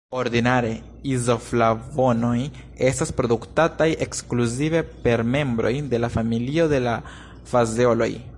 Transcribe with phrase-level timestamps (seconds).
[0.19, 0.69] Ordinare
[1.15, 2.39] izoflavonoj
[2.87, 7.01] estas produktataj ekskluzive per membroj de la familio de la
[7.55, 8.13] fazeoloj.